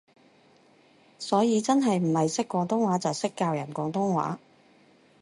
[1.19, 4.39] 所以真係唔係識廣東話就識教人廣東話